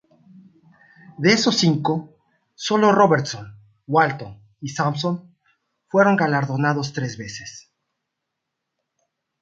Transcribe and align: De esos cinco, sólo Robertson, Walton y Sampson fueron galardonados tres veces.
De 1.19 1.31
esos 1.31 1.57
cinco, 1.57 2.15
sólo 2.55 2.91
Robertson, 2.91 3.55
Walton 3.85 4.41
y 4.59 4.69
Sampson 4.69 5.31
fueron 5.89 6.15
galardonados 6.15 6.91
tres 6.91 7.19
veces. 7.19 7.69